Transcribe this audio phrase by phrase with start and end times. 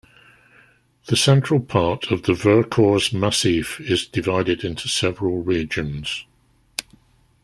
[1.09, 6.25] The central part of the Vercors Massif is divided into several regions.